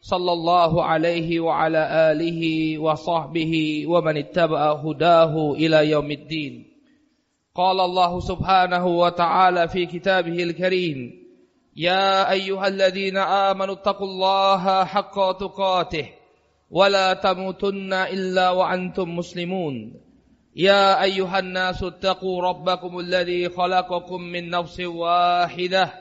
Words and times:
صلى 0.00 0.32
الله 0.32 0.84
عليه 0.84 1.40
وعلى 1.40 2.12
آله 2.12 2.78
وصحبه 2.78 3.84
ومن 3.86 4.16
اتبع 4.16 4.72
هداه 4.72 5.52
إلى 5.52 5.90
يوم 5.90 6.10
الدين. 6.10 6.66
قال 7.54 7.80
الله 7.80 8.20
سبحانه 8.20 8.86
وتعالى 8.86 9.68
في 9.68 9.86
كتابه 9.86 10.42
الكريم 10.42 11.12
يا 11.76 12.30
أيها 12.30 12.68
الذين 12.68 13.16
آمنوا 13.16 13.74
اتقوا 13.74 14.06
الله 14.06 14.84
حق 14.84 15.32
تقاته 15.32 16.08
ولا 16.70 17.14
تموتن 17.14 17.92
إلا 17.92 18.50
وأنتم 18.50 19.16
مسلمون. 19.16 19.94
يا 20.56 21.02
أيها 21.02 21.38
الناس 21.38 21.82
اتقوا 21.82 22.42
ربكم 22.42 22.98
الذي 22.98 23.48
خلقكم 23.48 24.22
من 24.22 24.50
نفس 24.50 24.80
واحدة 24.80 25.92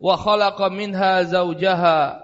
وخلق 0.00 0.62
منها 0.62 1.22
زوجها 1.22 2.23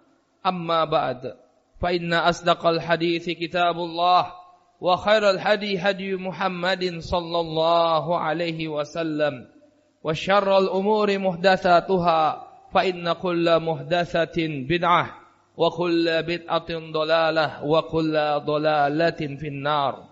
أما 0.45 0.85
بعد 0.85 1.35
فإن 1.81 2.13
أصدق 2.13 2.65
الحديث 2.65 3.29
كتاب 3.29 3.77
الله 3.77 4.33
وخير 4.81 5.29
الهدي 5.29 5.79
هدي 5.79 6.15
محمد 6.15 6.99
صلى 6.99 7.39
الله 7.39 8.19
عليه 8.19 8.67
وسلم 8.67 9.47
وشر 10.03 10.57
الأمور 10.57 11.17
محدثاتها 11.19 12.47
فإن 12.73 13.13
كل 13.13 13.59
محدثة 13.59 14.37
بدعة 14.47 15.05
وكل 15.57 16.23
بدعة 16.23 16.69
ضلالة 16.91 17.65
وكل 17.65 18.13
ضلالة 18.45 19.21
في 19.37 19.47
النار 19.47 20.11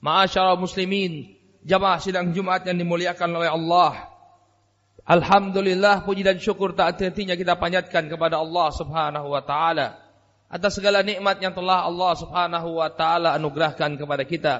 Ma'asyara 0.00 0.56
muslimin, 0.56 1.36
jamaah 1.60 2.00
sidang 2.00 2.32
Jumat 2.32 2.64
yang 2.64 2.80
dimuliakan 2.80 3.36
Allah. 3.36 4.09
Alhamdulillah 5.04 6.04
puji 6.04 6.24
dan 6.24 6.36
syukur 6.36 6.76
tak 6.76 7.00
hentinya 7.00 7.36
kita 7.36 7.56
panjatkan 7.56 8.08
kepada 8.08 8.40
Allah 8.40 8.68
Subhanahu 8.72 9.32
wa 9.32 9.42
taala 9.44 10.00
atas 10.50 10.82
segala 10.82 11.06
nikmat 11.06 11.38
yang 11.38 11.54
telah 11.54 11.86
Allah 11.86 12.12
Subhanahu 12.18 12.82
wa 12.82 12.90
taala 12.90 13.38
anugerahkan 13.38 13.94
kepada 13.94 14.26
kita. 14.26 14.54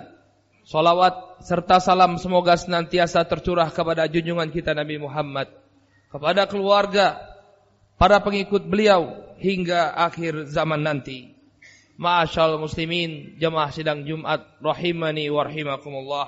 Salawat 0.62 1.42
serta 1.42 1.82
salam 1.82 2.14
semoga 2.20 2.54
senantiasa 2.54 3.26
tercurah 3.26 3.66
kepada 3.74 4.06
junjungan 4.06 4.52
kita 4.54 4.70
Nabi 4.70 5.02
Muhammad, 5.02 5.50
kepada 6.12 6.46
keluarga, 6.46 7.18
para 7.98 8.22
pengikut 8.22 8.68
beliau 8.68 9.18
hingga 9.40 9.96
akhir 9.98 10.52
zaman 10.52 10.84
nanti. 10.84 11.32
Ma'asyal 12.00 12.56
muslimin 12.60 13.36
jamaah 13.36 13.72
sidang 13.74 14.06
Jumat 14.06 14.46
rahimani 14.62 15.26
wa 15.28 15.42
rahimakumullah. 15.44 16.26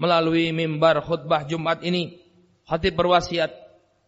Melalui 0.00 0.50
mimbar 0.56 1.04
khutbah 1.04 1.44
Jumat 1.44 1.84
ini, 1.84 2.21
khatib 2.68 2.94
berwasiat, 2.98 3.50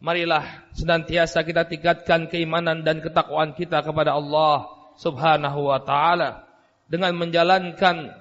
marilah 0.03 0.69
senantiasa 0.77 1.43
kita 1.43 1.67
tingkatkan 1.67 2.29
keimanan 2.29 2.85
dan 2.85 3.01
ketakwaan 3.01 3.57
kita 3.57 3.81
kepada 3.81 4.15
Allah 4.15 4.69
Subhanahu 5.01 5.73
wa 5.73 5.81
taala 5.83 6.45
dengan 6.87 7.17
menjalankan 7.17 8.13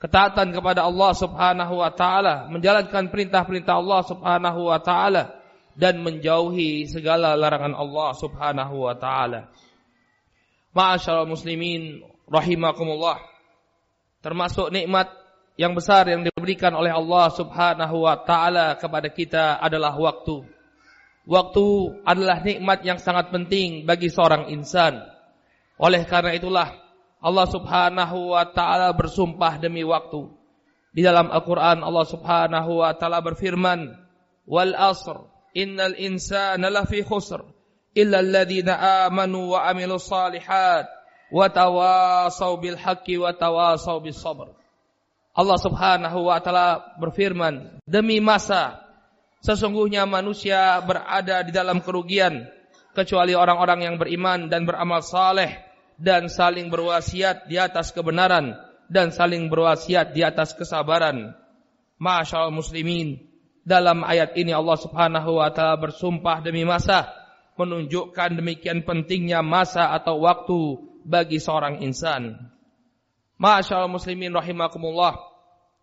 ketaatan 0.00 0.52
kepada 0.52 0.86
Allah 0.86 1.12
Subhanahu 1.16 1.82
wa 1.82 1.90
taala, 1.92 2.46
menjalankan 2.48 3.08
perintah-perintah 3.10 3.74
Allah 3.80 4.00
Subhanahu 4.06 4.60
wa 4.68 4.78
taala 4.80 5.40
dan 5.76 6.00
menjauhi 6.00 6.88
segala 6.88 7.36
larangan 7.36 7.76
Allah 7.76 8.10
Subhanahu 8.16 8.74
wa 8.88 8.94
taala. 8.96 9.52
Muslimin 11.28 12.04
rahimakumullah. 12.28 13.16
Termasuk 14.20 14.72
nikmat 14.72 15.08
yang 15.56 15.72
besar 15.72 16.08
yang 16.08 16.24
diberikan 16.24 16.72
oleh 16.76 16.92
Allah 16.92 17.32
Subhanahu 17.32 18.04
wa 18.04 18.16
taala 18.22 18.76
kepada 18.76 19.08
kita 19.08 19.60
adalah 19.60 19.96
waktu. 19.96 20.44
Waktu 21.26 21.66
adalah 22.06 22.38
nikmat 22.44 22.86
yang 22.86 23.02
sangat 23.02 23.34
penting 23.34 23.88
bagi 23.88 24.12
seorang 24.12 24.52
insan. 24.52 25.02
Oleh 25.80 26.06
karena 26.06 26.36
itulah 26.36 26.70
Allah 27.18 27.46
Subhanahu 27.50 28.36
wa 28.36 28.44
taala 28.52 28.92
bersumpah 28.94 29.58
demi 29.58 29.82
waktu. 29.82 30.30
Di 30.94 31.04
dalam 31.04 31.28
Al-Qur'an 31.28 31.82
Allah 31.82 32.06
Subhanahu 32.06 32.84
wa 32.84 32.92
taala 32.94 33.20
berfirman, 33.20 33.96
"Wal 34.46 34.72
'asr, 34.72 35.24
innal 35.56 35.96
insana 35.98 36.70
lafi 36.70 37.02
khusr." 37.02 37.56
illa 37.96 38.20
alladhina 38.20 39.08
amanu 39.08 39.56
wa 39.56 39.64
amilus 39.64 40.04
salihat 40.04 40.84
wa 41.32 41.48
tawasaw 41.48 42.60
bil 42.60 42.76
haqqi 42.76 43.16
wa 43.16 43.32
tawasaw 43.32 44.04
bis 44.04 44.20
sabr. 44.20 44.52
Allah 45.36 45.58
Subhanahu 45.60 46.32
wa 46.32 46.40
taala 46.40 46.96
berfirman, 46.96 47.84
demi 47.84 48.24
masa 48.24 48.80
sesungguhnya 49.44 50.08
manusia 50.08 50.80
berada 50.80 51.44
di 51.44 51.52
dalam 51.52 51.84
kerugian 51.84 52.48
kecuali 52.96 53.36
orang-orang 53.36 53.84
yang 53.84 53.96
beriman 54.00 54.48
dan 54.48 54.64
beramal 54.64 55.04
saleh 55.04 55.60
dan 56.00 56.32
saling 56.32 56.72
berwasiat 56.72 57.52
di 57.52 57.60
atas 57.60 57.92
kebenaran 57.92 58.56
dan 58.88 59.12
saling 59.12 59.52
berwasiat 59.52 60.16
di 60.16 60.24
atas 60.24 60.56
kesabaran. 60.56 61.36
Masyaallah 62.00 62.56
muslimin, 62.56 63.20
dalam 63.60 64.08
ayat 64.08 64.32
ini 64.40 64.56
Allah 64.56 64.78
Subhanahu 64.80 65.36
wa 65.36 65.52
taala 65.52 65.76
bersumpah 65.76 66.40
demi 66.40 66.64
masa 66.64 67.12
menunjukkan 67.60 68.40
demikian 68.40 68.88
pentingnya 68.88 69.44
masa 69.44 69.92
atau 69.92 70.22
waktu 70.24 70.80
bagi 71.04 71.36
seorang 71.42 71.84
insan. 71.84 72.36
Masyaallah 73.36 73.90
muslimin 73.90 74.32
rahimakumullah. 74.32 75.25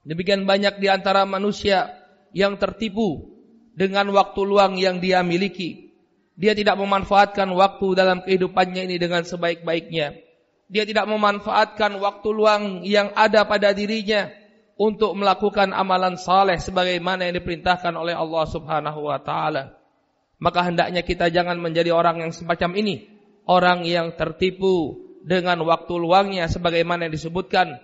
Demikian 0.03 0.43
banyak 0.43 0.79
di 0.83 0.87
antara 0.91 1.23
manusia 1.23 1.91
yang 2.35 2.59
tertipu 2.59 3.33
dengan 3.75 4.11
waktu 4.11 4.41
luang 4.43 4.75
yang 4.75 4.99
dia 4.99 5.23
miliki. 5.23 5.95
Dia 6.35 6.57
tidak 6.57 6.75
memanfaatkan 6.81 7.47
waktu 7.53 7.87
dalam 7.93 8.25
kehidupannya 8.25 8.89
ini 8.89 8.97
dengan 8.99 9.23
sebaik-baiknya. 9.23 10.17
Dia 10.67 10.83
tidak 10.83 11.05
memanfaatkan 11.05 11.99
waktu 12.01 12.29
luang 12.33 12.63
yang 12.83 13.13
ada 13.13 13.45
pada 13.45 13.71
dirinya 13.71 14.33
untuk 14.75 15.13
melakukan 15.13 15.69
amalan 15.71 16.17
saleh 16.17 16.57
sebagaimana 16.57 17.29
yang 17.29 17.37
diperintahkan 17.37 17.93
oleh 17.93 18.17
Allah 18.17 18.43
Subhanahu 18.49 19.05
wa 19.05 19.21
taala 19.21 19.83
maka 20.43 20.59
hendaknya 20.67 21.07
kita 21.07 21.31
jangan 21.31 21.55
menjadi 21.55 21.95
orang 21.95 22.19
yang 22.19 22.31
semacam 22.35 22.75
ini, 22.75 23.07
orang 23.47 23.87
yang 23.87 24.11
tertipu 24.19 24.99
dengan 25.23 25.63
waktu 25.63 25.95
luangnya 25.95 26.51
sebagaimana 26.51 27.07
yang 27.07 27.15
disebutkan 27.15 27.79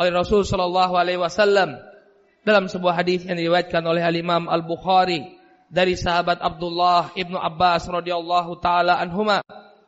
oleh 0.00 0.10
Rasul 0.12 0.42
sallallahu 0.42 0.94
alaihi 0.98 1.20
wasallam 1.20 1.78
dalam 2.44 2.68
sebuah 2.68 3.02
hadis 3.02 3.24
yang 3.24 3.38
diriwayatkan 3.40 3.82
oleh 3.84 4.02
Al 4.04 4.16
Imam 4.16 4.50
Al 4.50 4.66
Bukhari 4.66 5.38
dari 5.70 5.96
sahabat 5.96 6.42
Abdullah 6.44 7.14
ibnu 7.16 7.38
Abbas 7.40 7.88
radhiyallahu 7.88 8.58
taala 8.62 9.00
anhuma. 9.00 9.40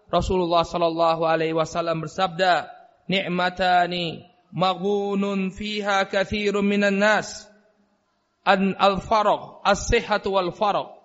Rasulullah 0.07 0.63
sallallahu 0.63 1.27
alaihi 1.27 1.55
wasallam 1.55 2.07
bersabda 2.07 2.71
ni'matani 3.11 4.23
maghunun 4.55 5.51
fiha 5.51 6.07
katsirun 6.07 6.63
minan 6.63 7.03
nas. 7.03 7.51
An 8.47 8.79
al-faragh 8.79 9.59
as-sihhatu 9.67 10.31
wal 10.31 10.55
faragh 10.55 10.97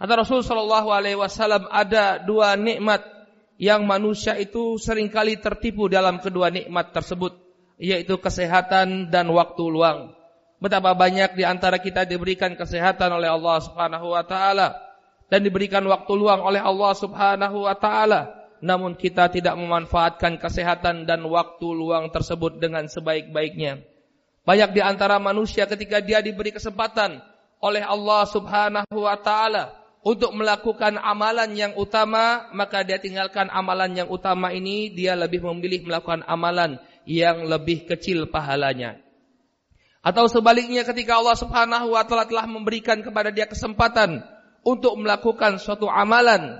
Kata 0.00 0.24
Rasul 0.24 0.40
Shallallahu 0.40 0.88
Alaihi 0.88 1.20
Wasallam 1.20 1.68
ada 1.68 2.16
dua 2.24 2.56
nikmat 2.56 3.04
yang 3.60 3.84
manusia 3.84 4.32
itu 4.40 4.80
sering 4.80 5.12
kali 5.12 5.36
tertipu 5.36 5.92
dalam 5.92 6.24
kedua 6.24 6.48
nikmat 6.48 6.96
tersebut, 6.96 7.36
yaitu 7.80 8.20
kesehatan 8.20 9.08
dan 9.08 9.32
waktu 9.32 9.64
luang. 9.64 10.12
Betapa 10.60 10.92
banyak 10.92 11.40
di 11.40 11.48
antara 11.48 11.80
kita 11.80 12.04
diberikan 12.04 12.52
kesehatan 12.52 13.16
oleh 13.16 13.32
Allah 13.32 13.56
Subhanahu 13.64 14.12
wa 14.12 14.20
taala 14.20 14.76
dan 15.32 15.40
diberikan 15.40 15.80
waktu 15.88 16.12
luang 16.12 16.44
oleh 16.44 16.60
Allah 16.60 16.92
Subhanahu 16.92 17.64
wa 17.64 17.72
taala, 17.80 18.36
namun 18.60 18.92
kita 18.92 19.32
tidak 19.32 19.56
memanfaatkan 19.56 20.36
kesehatan 20.36 21.08
dan 21.08 21.24
waktu 21.24 21.64
luang 21.64 22.12
tersebut 22.12 22.60
dengan 22.60 22.84
sebaik-baiknya. 22.84 23.80
Banyak 24.44 24.76
di 24.76 24.84
antara 24.84 25.16
manusia 25.16 25.64
ketika 25.64 26.04
dia 26.04 26.20
diberi 26.20 26.52
kesempatan 26.52 27.24
oleh 27.64 27.80
Allah 27.80 28.28
Subhanahu 28.28 29.08
wa 29.08 29.16
taala 29.16 29.72
untuk 30.04 30.36
melakukan 30.36 31.00
amalan 31.00 31.56
yang 31.56 31.72
utama, 31.72 32.52
maka 32.52 32.84
dia 32.84 33.00
tinggalkan 33.00 33.48
amalan 33.48 33.96
yang 33.96 34.08
utama 34.12 34.52
ini, 34.52 34.92
dia 34.92 35.16
lebih 35.16 35.40
memilih 35.40 35.88
melakukan 35.88 36.20
amalan 36.28 36.76
yang 37.10 37.50
lebih 37.50 37.90
kecil 37.90 38.30
pahalanya. 38.30 39.02
Atau 40.00 40.30
sebaliknya 40.30 40.86
ketika 40.86 41.18
Allah 41.18 41.34
Subhanahu 41.34 41.98
wa 41.98 42.06
taala 42.06 42.30
telah 42.30 42.46
memberikan 42.46 43.02
kepada 43.02 43.34
dia 43.34 43.50
kesempatan 43.50 44.22
untuk 44.62 44.94
melakukan 44.94 45.58
suatu 45.58 45.90
amalan 45.90 46.54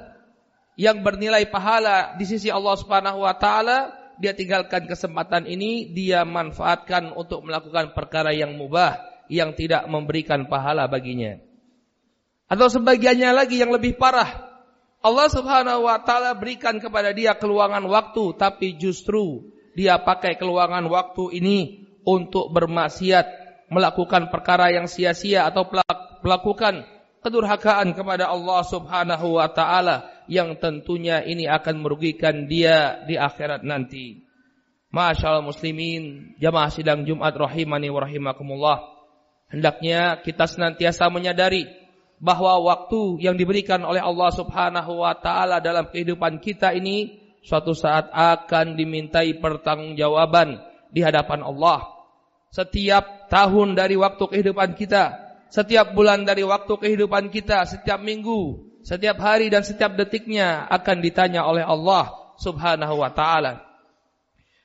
yang 0.75 1.06
bernilai 1.06 1.47
pahala 1.47 2.19
di 2.19 2.26
sisi 2.26 2.50
Allah 2.50 2.75
Subhanahu 2.75 3.23
wa 3.23 3.32
taala, 3.38 3.94
dia 4.19 4.35
tinggalkan 4.35 4.91
kesempatan 4.91 5.47
ini, 5.47 5.94
dia 5.94 6.26
manfaatkan 6.26 7.14
untuk 7.14 7.46
melakukan 7.46 7.94
perkara 7.94 8.35
yang 8.35 8.58
mubah 8.58 8.99
yang 9.31 9.55
tidak 9.55 9.87
memberikan 9.87 10.50
pahala 10.50 10.91
baginya. 10.91 11.38
Atau 12.50 12.67
sebagiannya 12.67 13.31
lagi 13.31 13.62
yang 13.62 13.70
lebih 13.70 13.94
parah, 13.94 14.50
Allah 15.00 15.29
Subhanahu 15.32 15.87
wa 15.87 16.03
taala 16.03 16.37
berikan 16.37 16.76
kepada 16.76 17.14
dia 17.14 17.38
keluangan 17.38 17.87
waktu 17.88 18.37
tapi 18.37 18.76
justru 18.76 19.49
dia 19.75 20.00
pakai 20.02 20.34
keluangan 20.37 20.87
waktu 20.90 21.38
ini 21.38 21.58
untuk 22.02 22.50
bermaksiat, 22.50 23.26
melakukan 23.70 24.32
perkara 24.32 24.75
yang 24.75 24.90
sia-sia 24.90 25.46
atau 25.46 25.69
melakukan 26.25 26.84
kedurhakaan 27.20 27.93
kepada 27.93 28.32
Allah 28.32 28.61
Subhanahu 28.64 29.38
wa 29.38 29.49
taala 29.52 30.08
yang 30.26 30.56
tentunya 30.58 31.20
ini 31.22 31.46
akan 31.46 31.84
merugikan 31.84 32.49
dia 32.49 33.05
di 33.05 33.14
akhirat 33.20 33.62
nanti. 33.62 34.25
Masyaallah 34.90 35.46
muslimin, 35.46 36.34
jamaah 36.43 36.70
sidang 36.72 37.06
Jumat 37.06 37.31
rahimani 37.38 37.87
wa 37.94 38.02
rahimakumullah. 38.02 38.78
Hendaknya 39.46 40.19
kita 40.22 40.50
senantiasa 40.50 41.06
menyadari 41.11 41.67
bahwa 42.19 42.58
waktu 42.67 43.22
yang 43.22 43.38
diberikan 43.38 43.81
oleh 43.87 44.02
Allah 44.02 44.31
Subhanahu 44.34 45.06
wa 45.06 45.14
taala 45.14 45.62
dalam 45.62 45.87
kehidupan 45.88 46.43
kita 46.43 46.75
ini 46.75 47.19
suatu 47.40 47.72
saat 47.72 48.12
akan 48.12 48.76
dimintai 48.76 49.38
pertanggungjawaban 49.40 50.60
di 50.92 51.00
hadapan 51.00 51.44
Allah. 51.44 51.87
Setiap 52.50 53.31
tahun 53.31 53.78
dari 53.78 53.94
waktu 53.94 54.25
kehidupan 54.26 54.75
kita 54.75 55.31
setiap 55.50 55.98
bulan 55.98 56.22
dari 56.22 56.46
waktu 56.46 56.70
kehidupan 56.70 57.28
kita, 57.34 57.66
setiap 57.66 57.98
minggu, 57.98 58.70
setiap 58.87 59.19
hari 59.19 59.50
dan 59.50 59.66
setiap 59.66 59.98
detiknya 59.98 60.70
akan 60.70 61.02
ditanya 61.02 61.42
oleh 61.42 61.66
Allah 61.66 62.06
Subhanahu 62.38 63.02
wa 63.02 63.10
taala. 63.10 63.66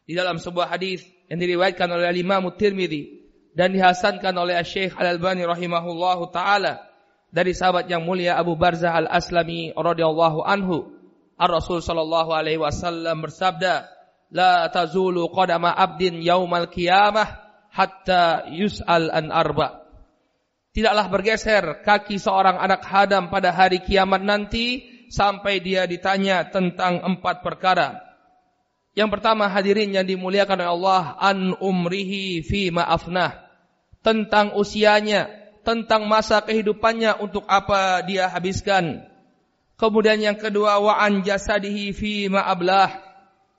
Di 0.05 0.13
dalam 0.13 0.37
sebuah 0.37 0.69
hadis 0.69 1.01
yang 1.25 1.41
diriwayatkan 1.41 1.89
oleh 1.89 2.13
Imam 2.13 2.45
Tirmizi 2.53 3.25
dan 3.57 3.73
dihasankan 3.73 4.31
oleh 4.37 4.61
Syekh 4.61 4.93
Al-Albani 4.93 5.49
rahimahullahu 5.49 6.29
taala 6.29 6.85
dari 7.33 7.57
sahabat 7.57 7.89
yang 7.89 8.05
mulia 8.05 8.37
Abu 8.37 8.53
Barzah 8.53 8.93
Al-Aslami 8.93 9.73
radhiyallahu 9.73 10.45
anhu, 10.45 10.94
Ar-Rasul 11.35 11.83
sallallahu 11.83 12.31
alaihi 12.31 12.59
wasallam 12.59 13.23
bersabda, 13.23 13.87
"La 14.31 14.71
tazulu 14.71 15.27
qadama 15.31 15.71
abdin 15.75 16.23
yaumal 16.23 16.71
qiyamah 16.71 17.27
hatta 17.71 18.47
yus'al 18.51 19.11
an 19.11 19.31
arba'." 19.31 19.85
tidaklah 20.75 21.07
bergeser 21.07 21.63
kaki 21.87 22.19
seorang 22.19 22.59
anak 22.59 22.83
Adam 22.83 23.31
pada 23.31 23.55
hari 23.55 23.79
kiamat 23.79 24.19
nanti 24.19 24.83
sampai 25.07 25.63
dia 25.63 25.87
ditanya 25.87 26.51
tentang 26.51 26.99
empat 26.99 27.39
perkara. 27.39 28.03
Yang 28.91 29.09
pertama 29.19 29.47
hadirin 29.47 29.95
yang 29.95 30.03
dimuliakan 30.03 30.59
oleh 30.59 30.71
Allah 30.75 31.03
an 31.19 31.55
umrihi 31.63 32.43
fi 32.43 32.75
ma'afnah. 32.75 33.47
Tentang 34.03 34.53
usianya, 34.59 35.31
tentang 35.63 36.05
masa 36.05 36.43
kehidupannya 36.43 37.23
untuk 37.23 37.47
apa 37.47 38.03
dia 38.03 38.27
habiskan. 38.27 39.03
Kemudian 39.75 40.23
yang 40.23 40.39
kedua 40.39 40.79
wa 40.79 40.95
an 40.95 41.23
jasadihi 41.23 41.91
fi 41.91 42.31
ma'ablah. 42.31 43.03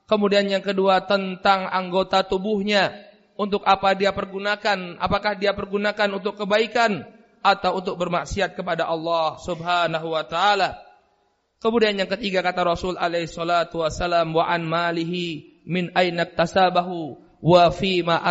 Kemudian 0.09 0.49
yang 0.49 0.63
kedua 0.63 1.05
tentang 1.05 1.67
anggota 1.69 2.25
tubuhnya, 2.25 3.07
untuk 3.37 3.61
apa 3.63 3.93
dia 3.93 4.11
pergunakan? 4.11 4.97
Apakah 4.97 5.37
dia 5.37 5.53
pergunakan 5.53 6.09
untuk 6.17 6.41
kebaikan 6.41 7.05
atau 7.45 7.79
untuk 7.79 7.95
bermaksiat 8.01 8.57
kepada 8.57 8.89
Allah 8.89 9.37
Subhanahu 9.37 10.17
wa 10.17 10.25
taala? 10.25 10.81
Kemudian 11.61 11.97
yang 11.97 12.09
ketiga 12.09 12.41
kata 12.41 12.65
Rasul 12.65 12.97
alaihi 12.97 13.29
salatu 13.29 13.81
wasalam 13.81 14.33
wa 14.33 14.45
malihi 14.57 15.61
min 15.69 15.93
aina 15.93 16.25
tasabahu 16.25 17.17
wa 17.41 17.69
fi 17.69 18.01
ma. 18.01 18.21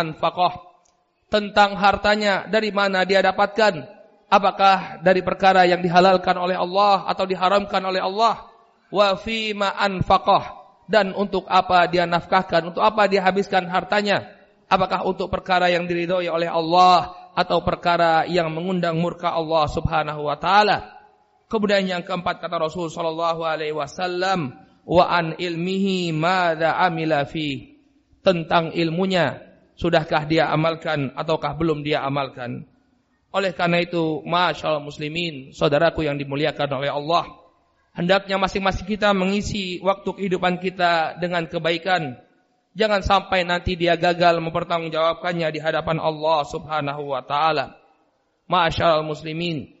Tentang 1.27 1.75
hartanya 1.75 2.47
dari 2.47 2.71
mana 2.71 3.03
dia 3.03 3.23
dapatkan? 3.23 3.96
Apakah 4.27 4.99
dari 4.99 5.23
perkara 5.23 5.63
yang 5.63 5.79
dihalalkan 5.79 6.35
oleh 6.35 6.59
Allah 6.59 7.07
atau 7.07 7.23
diharamkan 7.23 7.79
oleh 7.79 8.03
Allah? 8.03 8.51
Wa 8.91 9.15
fi 9.15 9.55
ma 9.55 9.71
anfaqah 9.71 10.57
dan 10.87 11.11
untuk 11.15 11.47
apa 11.47 11.87
dia 11.87 12.07
nafkahkan? 12.07 12.71
Untuk 12.71 12.83
apa 12.83 13.07
dia 13.11 13.23
habiskan 13.23 13.67
hartanya? 13.67 14.27
Apakah 14.67 15.07
untuk 15.07 15.31
perkara 15.31 15.71
yang 15.71 15.87
diridhoi 15.87 16.27
oleh 16.27 16.47
Allah 16.51 17.31
atau 17.35 17.63
perkara 17.63 18.27
yang 18.27 18.51
mengundang 18.51 18.99
murka 18.99 19.31
Allah 19.31 19.67
Subhanahu 19.71 20.27
wa 20.27 20.35
taala? 20.35 20.95
Kemudian 21.47 21.87
yang 21.87 22.03
keempat 22.03 22.43
kata 22.43 22.59
Rasul 22.59 22.91
sallallahu 22.91 23.47
alaihi 23.47 23.71
wasallam, 23.71 24.51
wa 24.83 25.05
an 25.07 25.39
ilmihi 25.39 26.11
madza 26.11 26.75
amila 26.75 27.23
fi. 27.23 27.79
Tentang 28.19 28.75
ilmunya, 28.75 29.39
sudahkah 29.79 30.27
dia 30.27 30.51
amalkan 30.51 31.15
ataukah 31.15 31.55
belum 31.55 31.79
dia 31.87 32.03
amalkan? 32.03 32.67
Oleh 33.31 33.51
karena 33.51 33.83
itu, 33.83 34.23
masyaallah 34.23 34.83
muslimin, 34.83 35.51
saudaraku 35.51 36.07
yang 36.07 36.15
dimuliakan 36.15 36.79
oleh 36.79 36.89
Allah, 36.89 37.27
hendaknya 37.91 38.39
masing-masing 38.39 38.87
kita 38.87 39.11
mengisi 39.11 39.83
waktu 39.83 40.09
kehidupan 40.15 40.63
kita 40.63 41.19
dengan 41.19 41.45
kebaikan 41.45 42.27
Jangan 42.77 43.01
sampai 43.01 43.41
nanti 43.41 43.73
dia 43.73 43.97
gagal 43.97 44.37
mempertanggungjawabkannya 44.37 45.49
di 45.49 45.57
hadapan 45.57 45.97
Allah 45.97 46.45
Subhanahu 46.45 47.09
wa 47.09 47.25
taala. 47.25 47.73
Masyaallah 48.45 49.01
muslimin, 49.01 49.73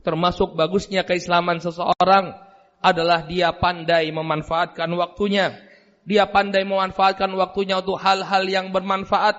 termasuk 0.00 0.56
bagusnya 0.56 1.04
keislaman 1.04 1.60
seseorang 1.60 2.32
adalah 2.80 3.28
dia 3.28 3.52
pandai 3.52 4.08
memanfaatkan 4.08 4.88
waktunya. 4.96 5.52
Dia 6.08 6.32
pandai 6.32 6.64
memanfaatkan 6.64 7.28
waktunya 7.36 7.84
untuk 7.84 8.00
hal-hal 8.00 8.48
yang 8.48 8.72
bermanfaat 8.72 9.36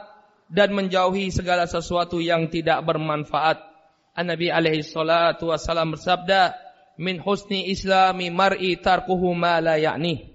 dan 0.51 0.75
menjauhi 0.75 1.31
segala 1.31 1.63
sesuatu 1.65 2.19
yang 2.19 2.51
tidak 2.51 2.83
bermanfaat. 2.83 3.63
An-Nabi 4.11 4.51
alaihi 4.51 4.83
salatu 4.83 5.55
wasallam 5.55 5.95
bersabda, 5.95 6.51
"Min 6.99 7.23
husni 7.23 7.71
islami 7.71 8.27
mar'i 8.27 8.75
tarkuhu 8.75 9.31
ma 9.31 9.63
la 9.63 9.79
ya'nih." 9.79 10.31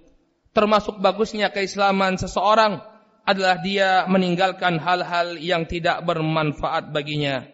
termasuk 0.57 0.97
bagusnya 0.97 1.53
keislaman 1.53 2.17
seseorang 2.17 2.81
adalah 3.21 3.61
dia 3.61 4.09
meninggalkan 4.09 4.81
hal-hal 4.81 5.37
yang 5.37 5.69
tidak 5.69 6.01
bermanfaat 6.01 6.89
baginya. 6.89 7.45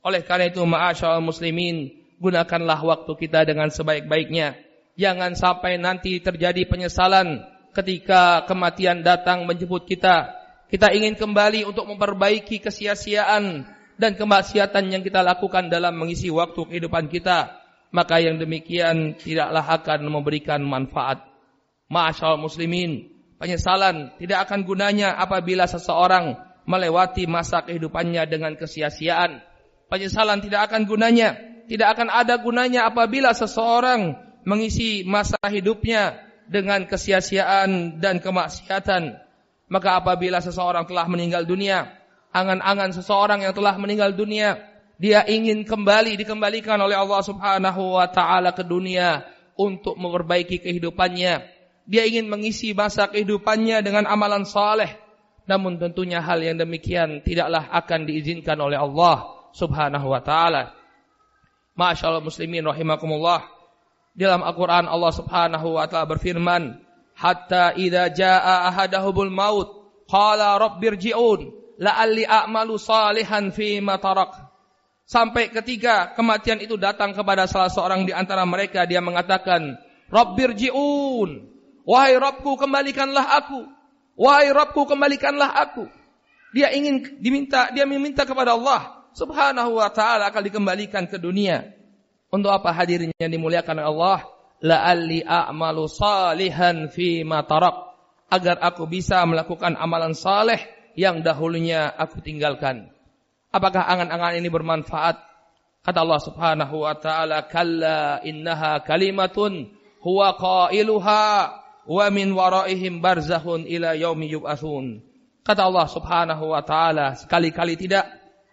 Oleh 0.00 0.24
karena 0.24 0.48
itu, 0.48 0.64
ma'asyal 0.64 1.20
muslimin, 1.20 1.92
gunakanlah 2.16 2.80
waktu 2.80 3.12
kita 3.20 3.44
dengan 3.44 3.68
sebaik-baiknya. 3.68 4.56
Jangan 4.96 5.36
sampai 5.36 5.76
nanti 5.76 6.24
terjadi 6.24 6.64
penyesalan 6.64 7.44
ketika 7.76 8.48
kematian 8.48 9.04
datang 9.04 9.44
menjemput 9.44 9.84
kita. 9.84 10.37
Kita 10.68 10.92
ingin 10.92 11.16
kembali 11.16 11.64
untuk 11.64 11.88
memperbaiki 11.88 12.60
kesia-siaan 12.60 13.64
dan 13.96 14.12
kemaksiatan 14.14 14.92
yang 14.92 15.00
kita 15.00 15.24
lakukan 15.24 15.72
dalam 15.72 15.96
mengisi 15.96 16.28
waktu 16.28 16.60
kehidupan 16.68 17.08
kita. 17.08 17.56
Maka 17.88 18.20
yang 18.20 18.36
demikian 18.36 19.16
tidaklah 19.16 19.64
akan 19.64 20.12
memberikan 20.12 20.60
manfaat. 20.60 21.24
Ma'asyal 21.88 22.36
muslimin, 22.36 23.08
penyesalan 23.40 24.12
tidak 24.20 24.44
akan 24.44 24.68
gunanya 24.68 25.16
apabila 25.16 25.64
seseorang 25.64 26.36
melewati 26.68 27.24
masa 27.24 27.64
kehidupannya 27.64 28.28
dengan 28.28 28.52
kesia-siaan. 28.52 29.40
Penyesalan 29.88 30.44
tidak 30.44 30.68
akan 30.68 30.84
gunanya, 30.84 31.32
tidak 31.64 31.96
akan 31.96 32.12
ada 32.12 32.36
gunanya 32.36 32.84
apabila 32.92 33.32
seseorang 33.32 34.20
mengisi 34.44 35.00
masa 35.08 35.40
hidupnya 35.48 36.28
dengan 36.44 36.84
kesia-siaan 36.84 38.04
dan 38.04 38.20
kemaksiatan. 38.20 39.27
Maka 39.68 40.00
apabila 40.00 40.40
seseorang 40.40 40.88
telah 40.88 41.04
meninggal 41.08 41.44
dunia, 41.44 41.88
angan-angan 42.32 42.96
seseorang 42.96 43.44
yang 43.44 43.52
telah 43.52 43.76
meninggal 43.76 44.16
dunia, 44.16 44.56
dia 44.96 45.22
ingin 45.28 45.64
kembali 45.68 46.16
dikembalikan 46.16 46.80
oleh 46.80 46.96
Allah 46.96 47.20
Subhanahu 47.20 48.00
wa 48.00 48.08
taala 48.08 48.56
ke 48.56 48.64
dunia 48.64 49.22
untuk 49.54 50.00
memperbaiki 50.00 50.64
kehidupannya 50.64 51.58
dia 51.88 52.04
ingin 52.04 52.28
mengisi 52.28 52.76
masa 52.76 53.08
kehidupannya 53.08 53.80
dengan 53.80 54.04
amalan 54.04 54.44
saleh. 54.44 54.92
Namun 55.48 55.80
tentunya 55.80 56.20
hal 56.20 56.36
yang 56.44 56.60
demikian 56.60 57.24
tidaklah 57.24 57.72
akan 57.72 58.04
diizinkan 58.04 58.60
oleh 58.60 58.76
Allah 58.76 59.24
Subhanahu 59.56 60.12
wa 60.12 60.20
taala. 60.20 60.76
Masyaallah 61.72 62.20
muslimin 62.20 62.68
rahimakumullah. 62.68 63.40
Dalam 64.12 64.44
Al-Qur'an 64.44 64.84
Allah 64.84 65.12
Subhanahu 65.16 65.80
wa 65.80 65.88
taala 65.88 66.04
berfirman, 66.04 66.76
hatta 67.18 67.74
idza 67.74 68.14
jaa 68.14 68.70
ahadahumul 68.70 69.34
maut 69.34 69.68
qala 70.06 70.54
rabbirji'un 70.62 71.50
la'alli 71.82 72.22
a'malu 72.22 72.78
salihan 72.78 73.50
fi 73.50 73.82
ma 73.82 73.98
sampai 75.08 75.50
ketika 75.50 76.14
kematian 76.14 76.62
itu 76.62 76.78
datang 76.78 77.10
kepada 77.10 77.50
salah 77.50 77.72
seorang 77.72 78.06
di 78.06 78.14
antara 78.14 78.46
mereka 78.46 78.86
dia 78.86 79.02
mengatakan 79.02 79.74
rabbirji'un 80.14 81.30
wahai 81.88 82.14
Rabbku 82.20 82.60
kembalikanlah 82.60 83.26
aku. 83.40 83.64
Wahai 84.18 84.52
Rabbku 84.52 84.84
kembalikanlah 84.84 85.56
aku. 85.56 85.88
Dia 86.52 86.68
ingin 86.76 87.20
diminta 87.20 87.72
dia 87.72 87.88
meminta 87.88 88.28
kepada 88.28 88.52
Allah 88.52 89.08
subhanahu 89.16 89.80
wa 89.80 89.88
taala 89.88 90.28
akan 90.28 90.42
dikembalikan 90.44 91.08
ke 91.08 91.16
dunia. 91.16 91.72
Untuk 92.28 92.52
apa 92.52 92.76
hadirnya 92.76 93.24
dimuliakan 93.24 93.80
Allah 93.80 94.20
la'alli 94.62 95.22
a'malu 95.22 95.86
salihan 95.86 96.90
fi 96.90 97.22
ma 97.22 97.46
tarak 97.46 97.94
agar 98.28 98.60
aku 98.60 98.84
bisa 98.90 99.24
melakukan 99.24 99.78
amalan 99.78 100.12
saleh 100.12 100.60
yang 100.98 101.22
dahulunya 101.22 101.88
aku 101.88 102.20
tinggalkan. 102.20 102.90
Apakah 103.48 103.88
angan-angan 103.88 104.36
ini 104.36 104.50
bermanfaat? 104.52 105.16
Kata 105.80 106.04
Allah 106.04 106.20
Subhanahu 106.20 106.84
wa 106.84 106.94
taala, 107.00 107.48
"Kalla 107.48 108.20
innaha 108.20 108.84
kalimatun 108.84 109.72
huwa 110.04 110.36
qailuha 110.36 111.24
wa 111.88 112.06
min 112.12 112.36
waraihim 112.36 113.00
barzakhun 113.00 113.64
ila 113.64 113.96
yaumi 113.96 114.28
yub'atsun." 114.28 115.00
Kata 115.40 115.64
Allah 115.64 115.88
Subhanahu 115.88 116.52
wa 116.52 116.60
taala, 116.60 117.16
sekali-kali 117.16 117.80
tidak 117.80 118.04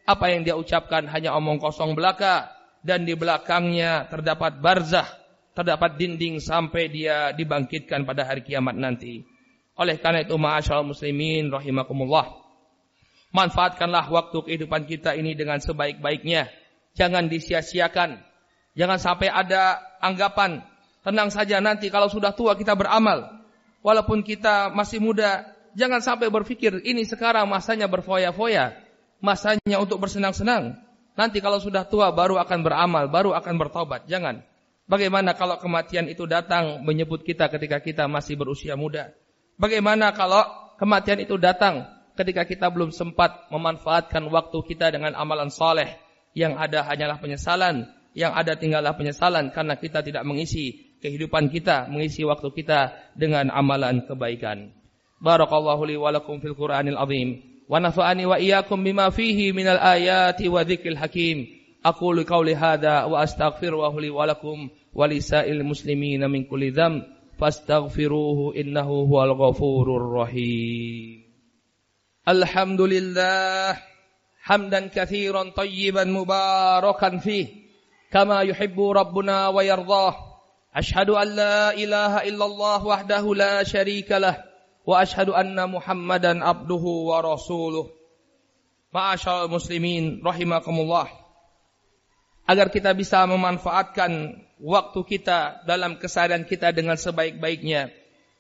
apa 0.08 0.32
yang 0.32 0.48
dia 0.48 0.56
ucapkan 0.56 1.12
hanya 1.12 1.36
omong 1.36 1.60
kosong 1.60 1.92
belaka 1.92 2.56
dan 2.86 3.04
di 3.04 3.18
belakangnya 3.18 4.08
terdapat 4.08 4.62
barzah 4.64 5.25
terdapat 5.56 5.96
dinding 5.96 6.44
sampai 6.44 6.92
dia 6.92 7.32
dibangkitkan 7.32 8.04
pada 8.04 8.28
hari 8.28 8.44
kiamat 8.44 8.76
nanti. 8.76 9.24
Oleh 9.80 9.96
karena 10.00 10.24
itu 10.24 10.36
ma'asyal 10.36 10.84
muslimin 10.84 11.48
rahimakumullah. 11.48 12.44
Manfaatkanlah 13.32 14.08
waktu 14.12 14.38
kehidupan 14.44 14.88
kita 14.88 15.16
ini 15.16 15.36
dengan 15.36 15.60
sebaik-baiknya. 15.60 16.48
Jangan 16.96 17.28
disia-siakan. 17.28 18.20
Jangan 18.76 19.00
sampai 19.00 19.32
ada 19.32 19.80
anggapan 20.04 20.64
tenang 21.04 21.32
saja 21.32 21.60
nanti 21.64 21.88
kalau 21.92 22.08
sudah 22.08 22.36
tua 22.36 22.56
kita 22.56 22.76
beramal. 22.76 23.44
Walaupun 23.84 24.24
kita 24.26 24.74
masih 24.74 24.98
muda, 24.98 25.46
jangan 25.78 26.02
sampai 26.02 26.32
berpikir 26.32 26.82
ini 26.84 27.04
sekarang 27.04 27.46
masanya 27.46 27.86
berfoya-foya. 27.92 28.76
Masanya 29.20 29.78
untuk 29.80 30.02
bersenang-senang. 30.02 30.80
Nanti 31.16 31.40
kalau 31.40 31.64
sudah 31.64 31.88
tua 31.88 32.12
baru 32.12 32.36
akan 32.42 32.60
beramal, 32.64 33.08
baru 33.08 33.32
akan 33.38 33.56
bertobat. 33.56 34.08
Jangan. 34.10 34.44
Bagaimana 34.86 35.34
kalau 35.34 35.58
kematian 35.58 36.06
itu 36.06 36.30
datang 36.30 36.86
menyebut 36.86 37.26
kita 37.26 37.50
ketika 37.50 37.82
kita 37.82 38.06
masih 38.06 38.38
berusia 38.38 38.78
muda? 38.78 39.10
Bagaimana 39.58 40.14
kalau 40.14 40.46
kematian 40.78 41.26
itu 41.26 41.42
datang 41.42 41.90
ketika 42.14 42.46
kita 42.46 42.70
belum 42.70 42.94
sempat 42.94 43.50
memanfaatkan 43.50 44.22
waktu 44.30 44.58
kita 44.70 44.94
dengan 44.94 45.18
amalan 45.18 45.50
soleh 45.50 45.98
yang 46.38 46.54
ada 46.60 46.86
hanyalah 46.86 47.18
penyesalan, 47.18 47.90
yang 48.14 48.38
ada 48.38 48.54
tinggallah 48.54 48.94
penyesalan 48.94 49.50
karena 49.50 49.74
kita 49.74 50.06
tidak 50.06 50.22
mengisi 50.22 50.98
kehidupan 51.02 51.50
kita, 51.50 51.90
mengisi 51.90 52.22
waktu 52.22 52.52
kita 52.54 52.94
dengan 53.18 53.50
amalan 53.50 54.06
kebaikan. 54.06 54.70
Barakallahu 55.18 55.82
li 55.88 55.96
wa 55.98 56.12
lakum 56.12 56.38
fil 56.44 56.54
Qur'anil 56.54 57.00
azim 57.00 57.42
wa 57.66 57.82
nafa'ani 57.82 58.24
wa 58.28 58.38
iyyakum 58.38 58.84
bima 58.84 59.10
fihi 59.10 59.50
minal 59.50 59.80
ayati 59.82 60.46
wa 60.46 60.62
dzikril 60.62 61.00
hakim. 61.00 61.55
أقول 61.86 62.24
قولي 62.24 62.56
هذا 62.56 63.04
وأستغفره 63.04 64.00
لي 64.02 64.10
ولكم 64.10 64.70
ولسائر 64.94 65.54
المسلمين 65.54 66.30
من 66.30 66.44
كل 66.44 66.72
ذنب 66.72 67.04
فاستغفروه 67.40 68.56
إنه 68.56 68.90
هو 68.90 69.24
الغفور 69.24 69.98
الرحيم. 69.98 71.24
الحمد 72.28 72.82
لله 72.82 73.78
حمدا 74.42 74.88
كثيرا 74.88 75.50
طيبا 75.50 76.04
مباركا 76.04 77.18
فيه 77.18 77.48
كما 78.12 78.42
يحب 78.42 78.82
ربنا 78.82 79.48
ويرضاه. 79.48 80.16
أشهد 80.76 81.10
أن 81.10 81.36
لا 81.36 81.74
إله 81.74 82.18
إلا 82.18 82.46
الله 82.46 82.86
وحده 82.86 83.36
لا 83.36 83.64
شريك 83.64 84.12
له 84.12 84.44
وأشهد 84.86 85.30
أن 85.30 85.70
محمدا 85.72 86.46
عبده 86.46 86.84
ورسوله. 87.10 87.90
معاشر 88.94 89.46
المسلمين 89.46 90.22
رحمكم 90.26 90.80
الله. 90.80 91.25
Agar 92.46 92.70
kita 92.70 92.94
bisa 92.94 93.26
memanfaatkan 93.26 94.42
waktu 94.62 95.00
kita 95.06 95.66
dalam 95.66 95.98
keseharian 95.98 96.46
kita 96.46 96.72
dengan 96.72 96.96
sebaik-baiknya. 96.96 97.92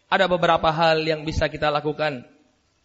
Ada 0.05 0.29
beberapa 0.29 0.69
hal 0.69 1.01
yang 1.01 1.25
bisa 1.25 1.49
kita 1.49 1.73
lakukan. 1.73 2.23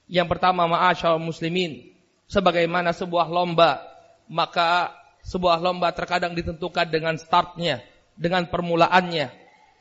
Yang 0.08 0.28
pertama, 0.32 0.64
ma'asyal 0.66 1.20
muslimin. 1.20 1.92
Sebagaimana 2.26 2.96
sebuah 2.96 3.28
lomba, 3.28 3.84
maka 4.26 4.96
sebuah 5.26 5.60
lomba 5.60 5.92
terkadang 5.92 6.32
ditentukan 6.32 6.88
dengan 6.88 7.20
startnya, 7.20 7.84
dengan 8.16 8.48
permulaannya. 8.48 9.28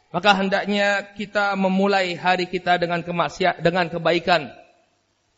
Maka 0.10 0.32
hendaknya 0.42 1.14
kita 1.14 1.54
memulai 1.54 2.18
hari 2.18 2.50
kita 2.50 2.82
dengan 2.82 3.06
kemaksiat, 3.06 3.62
dengan 3.62 3.88
kebaikan. 3.88 4.50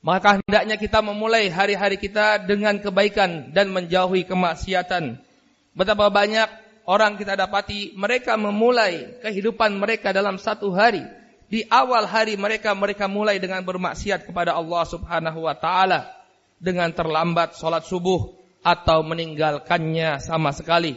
Maka 0.02 0.42
hendaknya 0.42 0.80
kita 0.82 1.04
memulai 1.04 1.52
hari-hari 1.52 2.00
kita 2.02 2.42
dengan 2.42 2.82
kebaikan 2.82 3.54
dan 3.54 3.70
menjauhi 3.70 4.26
kemaksiatan. 4.26 5.22
Betapa 5.72 6.12
banyak 6.12 6.50
orang 6.84 7.16
kita 7.16 7.40
dapati 7.40 7.96
mereka 7.96 8.36
memulai 8.36 9.22
kehidupan 9.24 9.80
mereka 9.80 10.12
dalam 10.12 10.36
satu 10.36 10.76
hari. 10.76 11.04
Di 11.52 11.68
awal 11.68 12.08
hari 12.08 12.40
mereka 12.40 12.72
mereka 12.72 13.12
mulai 13.12 13.36
dengan 13.36 13.60
bermaksiat 13.64 14.24
kepada 14.24 14.56
Allah 14.56 14.84
Subhanahu 14.88 15.44
wa 15.44 15.56
taala 15.56 16.08
dengan 16.60 16.88
terlambat 16.96 17.60
sholat 17.60 17.84
subuh 17.84 18.32
atau 18.64 19.04
meninggalkannya 19.04 20.24
sama 20.24 20.56
sekali. 20.56 20.96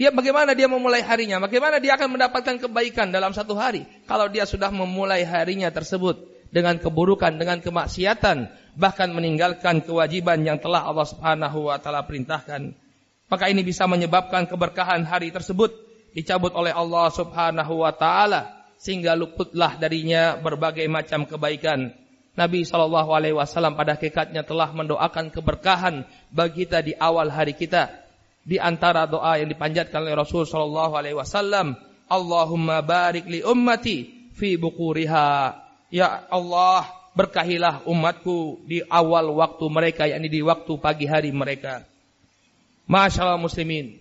Dia 0.00 0.08
bagaimana 0.08 0.56
dia 0.56 0.64
memulai 0.64 1.04
harinya? 1.04 1.44
Bagaimana 1.44 1.76
dia 1.76 1.92
akan 2.00 2.16
mendapatkan 2.16 2.56
kebaikan 2.56 3.12
dalam 3.12 3.36
satu 3.36 3.52
hari 3.52 3.84
kalau 4.08 4.32
dia 4.32 4.48
sudah 4.48 4.72
memulai 4.72 5.28
harinya 5.28 5.68
tersebut 5.68 6.24
dengan 6.48 6.80
keburukan, 6.80 7.36
dengan 7.36 7.60
kemaksiatan, 7.60 8.48
bahkan 8.80 9.12
meninggalkan 9.12 9.84
kewajiban 9.84 10.40
yang 10.40 10.56
telah 10.56 10.88
Allah 10.88 11.04
Subhanahu 11.04 11.68
wa 11.68 11.76
taala 11.76 12.08
perintahkan. 12.08 12.89
Maka 13.30 13.46
ini 13.46 13.62
bisa 13.62 13.86
menyebabkan 13.86 14.50
keberkahan 14.50 15.06
hari 15.06 15.30
tersebut 15.30 15.70
dicabut 16.10 16.50
oleh 16.58 16.74
Allah 16.74 17.06
Subhanahu 17.14 17.86
wa 17.86 17.94
taala 17.94 18.66
sehingga 18.74 19.14
luputlah 19.14 19.78
darinya 19.78 20.34
berbagai 20.34 20.84
macam 20.90 21.22
kebaikan. 21.22 21.94
Nabi 22.34 22.66
Shallallahu 22.66 23.10
alaihi 23.14 23.36
wasallam 23.36 23.78
pada 23.78 23.94
hakikatnya 23.94 24.42
telah 24.42 24.74
mendoakan 24.74 25.30
keberkahan 25.30 26.02
bagi 26.34 26.66
kita 26.66 26.82
di 26.82 26.92
awal 26.98 27.30
hari 27.30 27.54
kita. 27.54 27.90
Di 28.40 28.56
antara 28.56 29.04
doa 29.04 29.36
yang 29.36 29.46
dipanjatkan 29.46 30.00
oleh 30.00 30.16
Rasul 30.16 30.48
Shallallahu 30.48 30.96
alaihi 30.96 31.14
wasallam, 31.14 31.76
Allahumma 32.08 32.82
barik 32.82 33.28
li 33.28 33.44
ummati 33.44 34.30
fi 34.34 34.56
bukuriha. 34.56 35.54
Ya 35.92 36.24
Allah, 36.32 36.88
berkahilah 37.12 37.84
umatku 37.84 38.64
di 38.64 38.80
awal 38.88 39.28
waktu 39.36 39.64
mereka 39.68 40.08
yakni 40.08 40.32
di 40.32 40.40
waktu 40.40 40.72
pagi 40.80 41.04
hari 41.04 41.30
mereka. 41.30 41.84
Masyaallah 42.86 43.40
muslimin. 43.40 44.00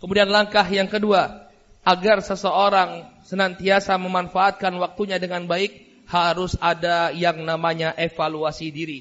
Kemudian 0.00 0.28
langkah 0.28 0.64
yang 0.68 0.90
kedua, 0.90 1.50
agar 1.84 2.24
seseorang 2.24 3.04
senantiasa 3.28 3.96
memanfaatkan 4.00 4.72
waktunya 4.80 5.20
dengan 5.20 5.44
baik, 5.44 6.04
harus 6.08 6.56
ada 6.60 7.12
yang 7.12 7.40
namanya 7.44 7.96
evaluasi 7.96 8.68
diri. 8.68 9.00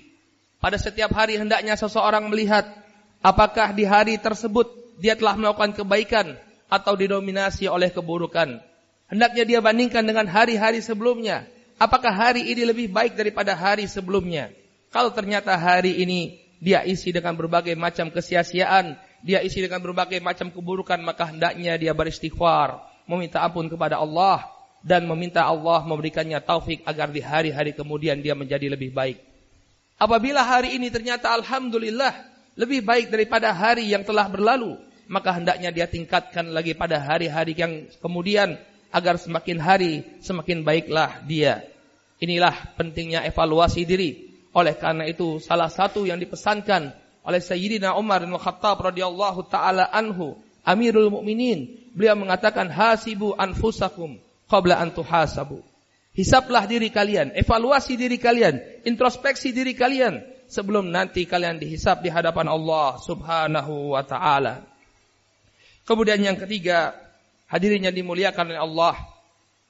Pada 0.64 0.80
setiap 0.80 1.12
hari 1.12 1.36
hendaknya 1.36 1.76
seseorang 1.76 2.32
melihat 2.32 2.64
apakah 3.20 3.76
di 3.76 3.84
hari 3.84 4.16
tersebut 4.16 4.96
dia 4.96 5.20
telah 5.20 5.36
melakukan 5.36 5.76
kebaikan 5.76 6.40
atau 6.72 6.96
didominasi 6.96 7.68
oleh 7.68 7.92
keburukan. 7.92 8.64
Hendaknya 9.12 9.44
dia 9.44 9.60
bandingkan 9.60 10.08
dengan 10.08 10.26
hari-hari 10.26 10.80
sebelumnya. 10.80 11.44
Apakah 11.76 12.16
hari 12.16 12.48
ini 12.48 12.64
lebih 12.64 12.88
baik 12.90 13.20
daripada 13.20 13.52
hari 13.54 13.92
sebelumnya? 13.92 14.56
Kalau 14.94 15.12
ternyata 15.12 15.58
hari 15.58 16.00
ini 16.00 16.43
dia 16.64 16.80
isi 16.88 17.12
dengan 17.12 17.36
berbagai 17.36 17.76
macam 17.76 18.08
kesia-siaan, 18.08 18.96
dia 19.20 19.44
isi 19.44 19.60
dengan 19.60 19.84
berbagai 19.84 20.24
macam 20.24 20.48
keburukan, 20.48 20.96
maka 21.04 21.28
hendaknya 21.28 21.76
dia 21.76 21.92
beristighfar, 21.92 22.80
meminta 23.04 23.44
ampun 23.44 23.68
kepada 23.68 24.00
Allah 24.00 24.48
dan 24.80 25.04
meminta 25.04 25.44
Allah 25.44 25.84
memberikannya 25.84 26.40
taufik 26.40 26.88
agar 26.88 27.12
di 27.12 27.20
hari-hari 27.20 27.76
kemudian 27.76 28.24
dia 28.24 28.32
menjadi 28.32 28.72
lebih 28.72 28.96
baik. 28.96 29.20
Apabila 30.00 30.40
hari 30.40 30.80
ini 30.80 30.88
ternyata 30.88 31.36
alhamdulillah 31.36 32.16
lebih 32.56 32.80
baik 32.80 33.12
daripada 33.12 33.52
hari 33.52 33.92
yang 33.92 34.08
telah 34.08 34.32
berlalu, 34.32 34.80
maka 35.12 35.36
hendaknya 35.36 35.68
dia 35.76 35.88
tingkatkan 35.92 36.56
lagi 36.56 36.72
pada 36.72 36.96
hari-hari 36.96 37.60
yang 37.60 37.92
kemudian 38.00 38.56
agar 38.88 39.20
semakin 39.20 39.60
hari 39.60 39.94
semakin 40.24 40.64
baiklah 40.64 41.28
dia. 41.28 41.68
Inilah 42.24 42.56
pentingnya 42.80 43.28
evaluasi 43.28 43.84
diri. 43.84 44.33
Oleh 44.54 44.78
karena 44.78 45.10
itu 45.10 45.42
salah 45.42 45.68
satu 45.68 46.06
yang 46.06 46.22
dipesankan 46.22 46.94
oleh 47.26 47.42
Sayyidina 47.42 47.98
Umar 47.98 48.22
bin 48.22 48.38
Khattab 48.38 48.86
radhiyallahu 48.86 49.50
taala 49.50 49.90
anhu, 49.90 50.38
Amirul 50.62 51.10
Mukminin, 51.10 51.90
beliau 51.98 52.14
mengatakan 52.14 52.70
hasibu 52.70 53.34
anfusakum 53.34 54.22
qabla 54.46 54.78
an 54.78 54.94
tuhasabu. 54.94 55.66
Hisaplah 56.14 56.70
diri 56.70 56.94
kalian, 56.94 57.34
evaluasi 57.34 57.98
diri 57.98 58.22
kalian, 58.22 58.62
introspeksi 58.86 59.50
diri 59.50 59.74
kalian 59.74 60.22
sebelum 60.46 60.94
nanti 60.94 61.26
kalian 61.26 61.58
dihisap 61.58 62.06
di 62.06 62.14
hadapan 62.14 62.46
Allah 62.46 63.02
Subhanahu 63.02 63.98
wa 63.98 64.06
taala. 64.06 64.62
Kemudian 65.90 66.22
yang 66.22 66.38
ketiga, 66.38 66.94
hadirin 67.50 67.90
yang 67.90 67.96
dimuliakan 67.98 68.54
oleh 68.54 68.62
Allah, 68.62 68.96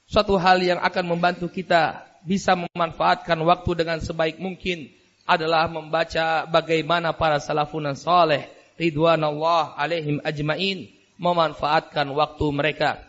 suatu 0.04 0.36
hal 0.36 0.60
yang 0.60 0.76
akan 0.84 1.16
membantu 1.16 1.48
kita 1.48 2.04
bisa 2.24 2.56
memanfaatkan 2.56 3.36
waktu 3.44 3.70
dengan 3.84 4.00
sebaik 4.00 4.40
mungkin 4.40 4.88
adalah 5.28 5.68
membaca 5.68 6.48
bagaimana 6.48 7.12
para 7.16 7.40
salafun 7.40 7.88
saleh 7.96 8.48
ridwanallah 8.80 9.76
alaihim 9.76 10.20
ajmain 10.24 10.88
memanfaatkan 11.20 12.08
waktu 12.10 12.46
mereka. 12.50 13.00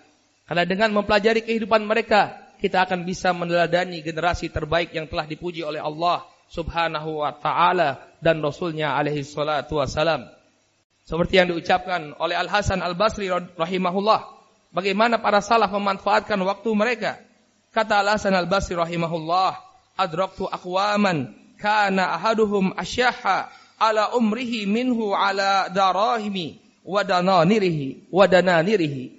Karena 0.46 0.64
dengan 0.68 0.94
mempelajari 0.94 1.42
kehidupan 1.42 1.82
mereka, 1.88 2.38
kita 2.62 2.86
akan 2.86 3.02
bisa 3.04 3.34
meneladani 3.34 4.06
generasi 4.06 4.54
terbaik 4.54 4.94
yang 4.94 5.10
telah 5.10 5.26
dipuji 5.26 5.66
oleh 5.66 5.82
Allah 5.82 6.22
subhanahu 6.54 7.26
wa 7.26 7.34
ta'ala 7.34 7.98
dan 8.22 8.40
Rasulnya 8.40 8.94
alaihi 8.94 9.26
salatu 9.26 9.82
wassalam. 9.82 10.30
Seperti 11.06 11.38
yang 11.38 11.50
diucapkan 11.54 12.14
oleh 12.18 12.34
Al-Hasan 12.38 12.82
Al-Basri 12.82 13.30
rahimahullah. 13.30 14.22
Bagaimana 14.74 15.22
para 15.22 15.42
salaf 15.42 15.70
memanfaatkan 15.74 16.38
waktu 16.42 16.70
mereka. 16.74 17.22
Kata 17.76 18.00
Al-Hasan 18.00 18.32
Al-Basri 18.32 18.80
rahimahullah. 18.80 19.60
Adraktu 20.00 20.48
aqwaman 20.48 21.36
kana 21.60 22.16
ahaduhum 22.16 22.72
asyaha 22.80 23.52
ala 23.76 24.16
umrihi 24.16 24.64
minhu 24.64 25.12
ala 25.12 25.68
darahimi 25.68 26.64
wa 26.88 27.04
dananirihi 27.04 28.08
wa 28.08 28.32
dananirihi. 28.32 29.12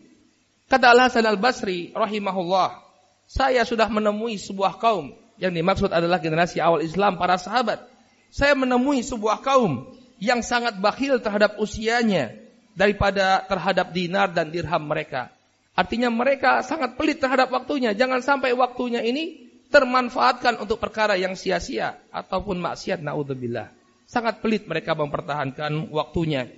Kata 0.73 0.89
Al-Hasan 0.89 1.29
Al-Basri 1.29 1.93
rahimahullah. 1.93 2.81
Saya 3.29 3.61
sudah 3.69 3.93
menemui 3.93 4.41
sebuah 4.41 4.81
kaum 4.81 5.13
yang 5.37 5.53
dimaksud 5.53 5.93
adalah 5.93 6.17
generasi 6.17 6.57
awal 6.57 6.81
Islam 6.81 7.21
para 7.21 7.37
sahabat. 7.37 7.85
Saya 8.33 8.57
menemui 8.57 9.05
sebuah 9.05 9.45
kaum 9.45 9.85
yang 10.17 10.41
sangat 10.41 10.81
bakhil 10.81 11.21
terhadap 11.21 11.61
usianya 11.61 12.33
daripada 12.73 13.45
terhadap 13.45 13.93
dinar 13.93 14.33
dan 14.33 14.49
dirham 14.49 14.81
mereka. 14.81 15.36
Artinya 15.77 16.09
mereka 16.09 16.65
sangat 16.65 16.97
pelit 16.97 17.21
terhadap 17.21 17.53
waktunya. 17.53 17.93
Jangan 17.93 18.25
sampai 18.25 18.57
waktunya 18.57 19.05
ini 19.05 19.45
termanfaatkan 19.69 20.57
untuk 20.57 20.81
perkara 20.81 21.21
yang 21.21 21.37
sia-sia 21.37 22.01
ataupun 22.09 22.57
maksiat 22.65 23.05
naudzubillah. 23.05 23.69
Sangat 24.09 24.41
pelit 24.41 24.65
mereka 24.65 24.97
mempertahankan 24.97 25.93
waktunya. 25.93 26.49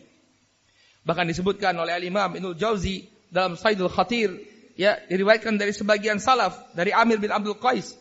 Bahkan 1.03 1.27
disebutkan 1.35 1.75
oleh 1.83 1.99
Al-Imam 1.99 2.31
Ibnu 2.39 2.55
Jauzi 2.55 3.11
dalam 3.27 3.59
Saidul 3.59 3.91
Khatir 3.91 4.39
ya 4.79 4.95
diriwayatkan 5.11 5.59
dari 5.59 5.75
sebagian 5.75 6.23
salaf 6.23 6.71
dari 6.79 6.95
Amir 6.95 7.19
bin 7.19 7.35
Abdul 7.35 7.59
Qais 7.59 7.99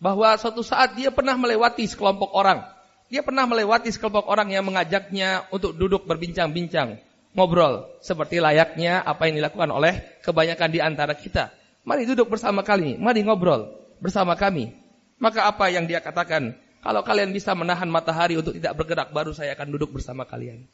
bahwa 0.00 0.32
suatu 0.40 0.64
saat 0.64 0.96
dia 0.96 1.12
pernah 1.12 1.36
melewati 1.36 1.84
sekelompok 1.84 2.32
orang. 2.32 2.64
Dia 3.12 3.20
pernah 3.20 3.44
melewati 3.44 3.92
sekelompok 3.92 4.26
orang 4.26 4.48
yang 4.48 4.64
mengajaknya 4.64 5.44
untuk 5.52 5.76
duduk 5.76 6.08
berbincang-bincang, 6.08 6.98
ngobrol 7.34 7.90
seperti 8.00 8.38
layaknya 8.38 9.02
apa 9.02 9.28
yang 9.28 9.42
dilakukan 9.42 9.70
oleh 9.74 10.22
kebanyakan 10.22 10.70
di 10.70 10.80
antara 10.80 11.12
kita. 11.18 11.50
Mari 11.84 12.08
duduk 12.08 12.32
bersama 12.32 12.64
kami, 12.64 12.96
mari 12.96 13.20
ngobrol 13.20 13.74
bersama 14.00 14.38
kami. 14.38 14.72
Maka 15.20 15.44
apa 15.50 15.68
yang 15.68 15.84
dia 15.84 16.00
katakan? 16.00 16.56
Kalau 16.80 17.00
kalian 17.04 17.32
bisa 17.32 17.52
menahan 17.52 17.88
matahari 17.88 18.36
untuk 18.36 18.56
tidak 18.56 18.76
bergerak, 18.76 19.08
baru 19.12 19.32
saya 19.32 19.56
akan 19.56 19.68
duduk 19.72 19.96
bersama 19.96 20.24
kalian. 20.24 20.64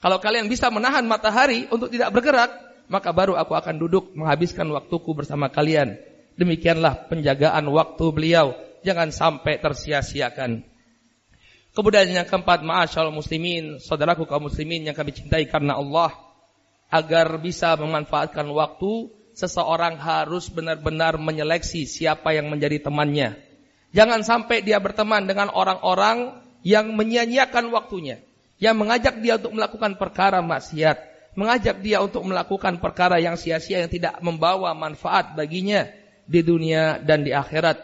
Kalau 0.00 0.16
kalian 0.16 0.48
bisa 0.48 0.72
menahan 0.72 1.04
matahari 1.04 1.68
untuk 1.68 1.92
tidak 1.92 2.08
bergerak, 2.16 2.48
maka 2.88 3.12
baru 3.12 3.36
aku 3.36 3.52
akan 3.52 3.76
duduk 3.76 4.16
menghabiskan 4.16 4.64
waktuku 4.72 5.12
bersama 5.12 5.52
kalian. 5.52 6.00
Demikianlah 6.40 7.12
penjagaan 7.12 7.68
waktu 7.68 8.04
beliau, 8.08 8.56
jangan 8.80 9.12
sampai 9.12 9.60
tersia-siakan. 9.60 10.64
Kemudian 11.80 12.12
yang 12.12 12.28
keempat, 12.28 12.60
ma'asyal 12.60 13.08
muslimin, 13.08 13.80
saudaraku 13.80 14.28
kaum 14.28 14.52
muslimin 14.52 14.84
yang 14.84 14.92
kami 14.92 15.16
cintai 15.16 15.48
karena 15.48 15.80
Allah, 15.80 16.12
agar 16.92 17.40
bisa 17.40 17.72
memanfaatkan 17.72 18.44
waktu, 18.52 19.08
seseorang 19.32 19.96
harus 19.96 20.52
benar-benar 20.52 21.16
menyeleksi 21.16 21.88
siapa 21.88 22.36
yang 22.36 22.52
menjadi 22.52 22.84
temannya. 22.84 23.40
Jangan 23.96 24.20
sampai 24.20 24.60
dia 24.60 24.76
berteman 24.76 25.24
dengan 25.24 25.48
orang-orang 25.48 26.44
yang 26.60 26.92
menyia-nyiakan 26.92 27.72
waktunya, 27.72 28.20
yang 28.60 28.76
mengajak 28.76 29.16
dia 29.24 29.40
untuk 29.40 29.56
melakukan 29.56 29.96
perkara 29.96 30.44
maksiat, 30.44 31.00
mengajak 31.32 31.80
dia 31.80 32.04
untuk 32.04 32.28
melakukan 32.28 32.76
perkara 32.76 33.16
yang 33.24 33.40
sia-sia 33.40 33.80
yang 33.80 33.88
tidak 33.88 34.20
membawa 34.20 34.76
manfaat 34.76 35.32
baginya 35.32 35.88
di 36.28 36.44
dunia 36.44 37.00
dan 37.00 37.24
di 37.24 37.32
akhirat. 37.32 37.80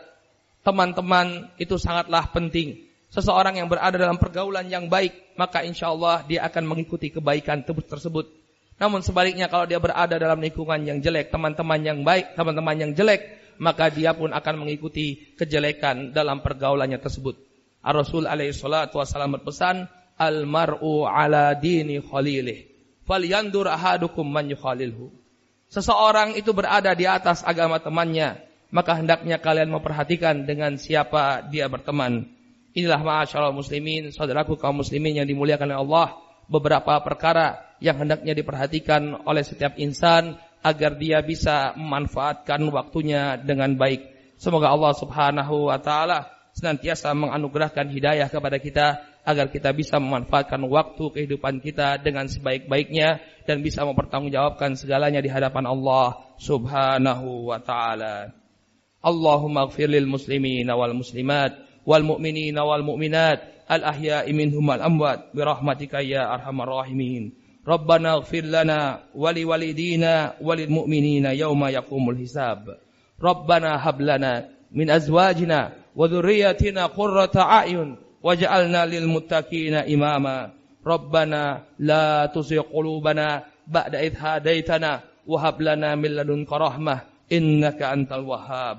Teman-teman 0.61 1.49
itu 1.57 1.81
sangatlah 1.81 2.29
penting. 2.29 2.86
Seseorang 3.11 3.57
yang 3.59 3.71
berada 3.71 3.97
dalam 3.97 4.19
pergaulan 4.19 4.67
yang 4.67 4.91
baik, 4.91 5.37
maka 5.39 5.63
insya 5.63 5.95
Allah 5.95 6.27
dia 6.27 6.43
akan 6.47 6.67
mengikuti 6.67 7.15
kebaikan 7.15 7.63
tersebut. 7.65 8.29
Namun 8.77 9.01
sebaliknya 9.01 9.49
kalau 9.49 9.65
dia 9.65 9.81
berada 9.81 10.21
dalam 10.21 10.37
lingkungan 10.43 10.83
yang 10.85 10.99
jelek, 11.01 11.33
teman-teman 11.33 11.81
yang 11.81 11.99
baik, 12.05 12.37
teman-teman 12.37 12.77
yang 12.77 12.93
jelek, 12.93 13.25
maka 13.57 13.89
dia 13.89 14.13
pun 14.13 14.35
akan 14.37 14.55
mengikuti 14.67 15.33
kejelekan 15.39 16.13
dalam 16.13 16.45
pergaulannya 16.45 17.01
tersebut. 17.01 17.41
Ar-Rasul 17.81 18.29
alaihi 18.29 18.53
salatu 18.53 19.01
wasallam 19.01 19.41
berpesan, 19.41 19.89
Al-mar'u 20.17 21.05
ala 21.05 21.53
dini 21.57 22.01
khalilih 22.01 22.77
falyandur 23.07 23.71
ahadukum 23.71 24.27
man 24.27 24.51
yukhalilhu. 24.51 25.15
Seseorang 25.71 26.35
itu 26.35 26.51
berada 26.53 26.93
di 26.93 27.07
atas 27.07 27.43
agama 27.47 27.79
temannya, 27.79 28.39
maka 28.75 28.99
hendaknya 28.99 29.39
kalian 29.39 29.71
memperhatikan 29.73 30.45
dengan 30.45 30.77
siapa 30.77 31.47
dia 31.47 31.71
berteman. 31.71 32.27
Inilah 32.77 33.01
ma'asyarul 33.01 33.57
muslimin, 33.57 34.13
saudaraku 34.13 34.61
kaum 34.61 34.85
muslimin 34.85 35.17
yang 35.17 35.25
dimuliakan 35.25 35.73
oleh 35.73 35.81
Allah, 35.81 36.07
beberapa 36.45 37.01
perkara 37.01 37.57
yang 37.81 37.97
hendaknya 38.05 38.37
diperhatikan 38.37 39.25
oleh 39.25 39.41
setiap 39.41 39.81
insan 39.81 40.37
agar 40.61 41.01
dia 41.01 41.25
bisa 41.25 41.73
memanfaatkan 41.73 42.61
waktunya 42.69 43.41
dengan 43.41 43.81
baik. 43.81 44.13
Semoga 44.37 44.69
Allah 44.69 44.93
Subhanahu 44.93 45.73
wa 45.73 45.81
taala 45.81 46.29
senantiasa 46.53 47.17
menganugerahkan 47.17 47.89
hidayah 47.89 48.29
kepada 48.29 48.61
kita 48.61 48.87
agar 49.27 49.49
kita 49.49 49.73
bisa 49.73 49.97
memanfaatkan 49.97 50.61
waktu 50.69 51.05
kehidupan 51.17 51.65
kita 51.65 51.97
dengan 51.99 52.29
sebaik-baiknya 52.29 53.25
dan 53.49 53.65
bisa 53.65 53.83
mempertanggungjawabkan 53.89 54.77
segalanya 54.77 55.25
di 55.25 55.33
hadapan 55.33 55.65
Allah 55.65 56.21
Subhanahu 56.37 57.51
wa 57.51 57.59
taala. 57.59 58.37
Allahumma 59.01 59.67
ighfir 59.67 59.89
lil 59.89 60.07
muslimin 60.07 60.69
wal 60.69 60.93
muslimat 60.93 61.66
والمؤمنين 61.87 62.59
والمؤمنات 62.59 63.41
الأحياء 63.71 64.33
منهم 64.33 64.71
الأموات 64.71 65.21
برحمتك 65.35 65.95
يا 65.95 66.35
أرحم 66.35 66.61
الراحمين. 66.63 67.33
ربنا 67.69 68.13
اغفر 68.13 68.45
لنا 68.45 69.01
ولوالدينا 69.15 70.33
وللمؤمنين 70.43 71.27
يوم 71.27 71.65
يقوم 71.65 72.11
الحساب. 72.11 72.79
ربنا 73.23 73.89
هب 73.89 74.01
لنا 74.01 74.49
من 74.73 74.91
أزواجنا 74.91 75.73
وذريتنا 75.97 76.87
قرة 76.87 77.35
أعين 77.37 77.97
واجعلنا 78.23 78.87
للمتقين 78.87 79.75
إماما. 79.75 80.51
ربنا 80.87 81.63
لا 81.79 82.27
تزغ 82.27 82.61
قلوبنا 82.61 83.43
بعد 83.67 83.95
إذ 83.95 84.15
هديتنا 84.19 85.01
وهب 85.27 85.63
لنا 85.63 85.95
من 85.95 86.11
لدنك 86.11 86.53
رحمة 86.53 87.01
إنك 87.33 87.83
أنت 87.83 88.13
الوهاب. 88.13 88.79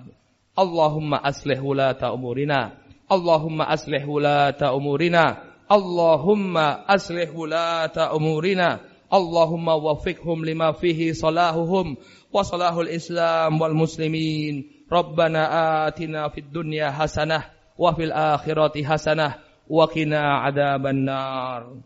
اللهم 0.60 1.13
أصلح 1.13 1.63
ولاة 1.63 2.13
أمورنا 2.13 2.72
Allahumma 3.08 3.72
aslih 3.72 4.04
wulata 4.04 4.76
umurina. 4.76 5.39
Allahumma 5.72 6.84
aslih 6.91 7.32
wulata 7.32 8.12
umurina. 8.12 8.84
Allahumma 9.08 9.80
wafiqhum 9.80 10.43
lima 10.43 10.76
fihi 10.76 11.15
salahuhum 11.15 11.96
wa 11.96 12.43
salahul 12.43 12.91
islam 12.91 13.56
wal 13.56 13.72
muslimin. 13.72 14.67
Rabbana 14.91 15.88
atina 15.88 16.28
fid 16.36 16.52
dunya 16.52 16.91
hasanah 16.91 17.48
wa 17.80 17.96
fil 17.96 18.12
akhirati 18.12 18.84
hasanah 18.84 19.39
wa 19.72 19.88
qina 19.88 20.43
adzaban 20.43 21.08
nar. 21.08 21.80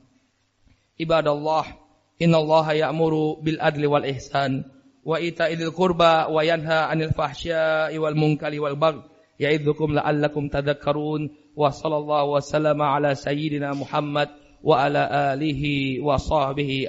Ibadallah, 0.97 1.69
innallaha 2.17 2.73
ya'muru 2.73 3.45
bil 3.45 3.61
adli 3.61 3.85
wal 3.85 4.05
ihsan 4.09 4.65
wa 5.05 5.21
ita'il 5.21 5.69
qurba 5.69 6.29
wa 6.29 6.41
yanha 6.41 6.89
'anil 6.89 7.13
fahsya'i 7.13 7.97
wal 8.01 8.17
munkari 8.17 8.57
wal 8.57 8.77
baghi 8.77 9.10
ya'idzukum 9.43 9.89
la'allakum 9.97 10.45
tadhakkarun 10.53 11.23
wa 11.57 11.69
sallallahu 11.73 12.37
wa 12.37 12.41
sallama 12.51 12.85
ala 12.95 13.11
sayyidina 13.15 13.73
Muhammad 13.81 14.29
wa 14.63 14.77
ala 14.85 15.33
alihi 15.33 15.97
wa 15.99 16.21
sahbihi 16.21 16.85